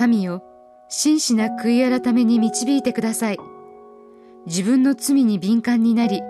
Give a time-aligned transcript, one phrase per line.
[0.00, 0.42] 神よ
[0.88, 3.38] 真摯な悔い改めに導いてください。
[4.46, 6.22] 自分の罪に敏感になり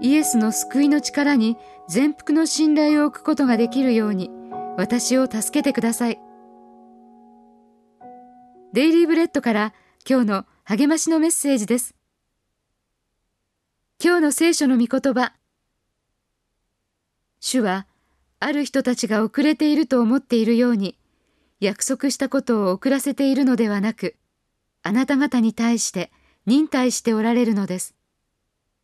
[0.00, 4.30] イエスの救いの力に全幅の信頼を置くことができるように
[4.78, 6.18] 私を助けてください。
[8.72, 9.74] デイリーブレッドから
[10.08, 11.94] 今日の励ましのメッセージです。
[14.02, 15.34] 今日の聖書の御言葉。
[17.38, 17.86] 主は
[18.38, 20.96] ある人たちが遅れていると思っているように
[21.60, 24.16] 約束したことを遅らせているのではなく
[24.82, 26.10] あなた方に対して
[26.46, 27.94] 忍耐しておられるのです。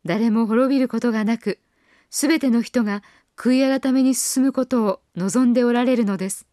[0.05, 1.59] 誰も滅びることがなく
[2.09, 3.03] すべての人が
[3.35, 6.47] 悔い改めに進むことを望んでおられるのです。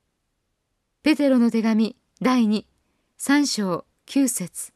[1.03, 2.65] ペテロの手紙第2
[3.19, 4.73] 3章9節。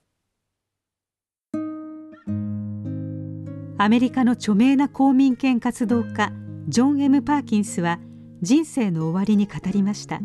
[3.81, 6.33] アメリカの著名な公民権活動家
[6.69, 7.99] ジョン・ M・ パーキンスは
[8.43, 10.21] 人生の終わりに語りました。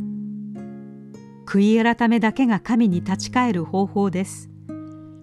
[1.46, 4.50] 悔い改めだけが神に立ち返る方法です。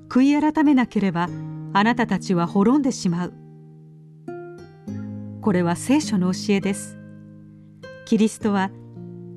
[0.09, 1.29] 悔い改めなければ
[1.73, 3.35] あなたたちは滅んでしまう。
[5.41, 6.99] これは聖書の教えです。
[8.05, 8.71] キリストは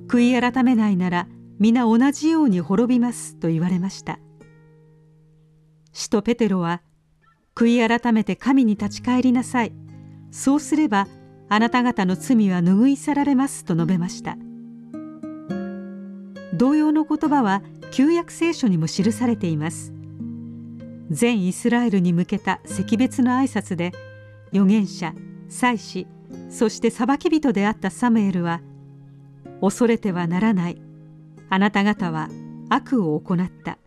[0.08, 1.28] 悔い改めないなら
[1.59, 4.20] 皆同じように滅びますと言われました。
[5.94, 6.81] 使徒ペテロは
[7.56, 9.73] 悔い改めて神に立ち返りなさい。
[10.31, 11.08] そうすれば
[11.50, 14.36] あなた方の罪は拭い去られますと述べました。
[16.54, 19.92] 同様の言葉は旧約聖書にも記されています。
[21.09, 23.92] 全イスラエルに向けた惜別の挨拶で
[24.52, 25.14] 預言者
[25.50, 26.08] 祭司
[26.50, 28.62] そして裁き人であったサムエルは
[29.62, 30.81] 恐れてはならない。
[31.50, 32.30] あなた方は
[32.70, 33.78] 悪を行った。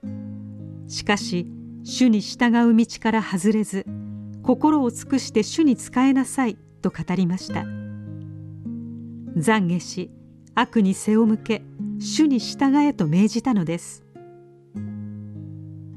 [0.89, 1.47] しかし
[1.85, 3.87] 主に従う道から外れず
[4.43, 7.65] 心を尽くして主に仕えなさいと語りました。
[9.37, 10.11] 懺悔し
[10.55, 11.63] 悪に背を向け
[11.99, 14.05] 主に従えと命じたのです。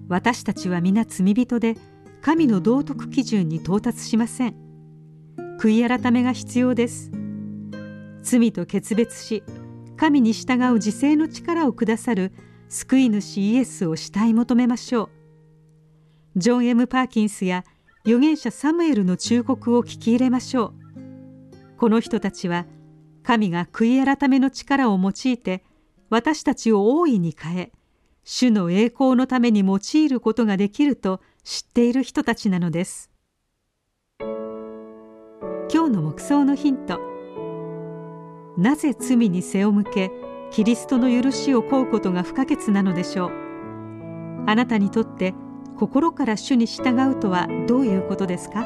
[0.08, 1.76] 私たちは皆罪人で
[2.22, 4.56] 神の道徳基準に到達しません。
[5.60, 7.12] 悔い改めが必要です。
[8.22, 9.44] 罪と決別し
[9.98, 12.32] 神に従う自制の力をくださる
[12.70, 15.10] 救い主イエスを慕い求めましょう。
[16.40, 17.66] ジョン・ M・ パーキンスや
[18.06, 20.74] 預言者サムエルの忠告を聞き入れましょ
[21.76, 21.78] う。
[21.78, 22.66] この人たちは
[23.24, 25.64] 神が悔い改めの力を用いて
[26.10, 27.72] 私たちを大いに変え
[28.24, 33.10] 主の栄光のために用いることができると知っている人たちなのです。
[34.22, 37.00] 今日の目想のヒント。
[38.58, 40.12] なぜ罪に背を向け
[40.52, 43.32] キリストの許しを請うことが不可欠なのでしょう。
[44.48, 45.34] あなたにとって
[45.78, 48.66] 心から主に従うとはどういうことですか？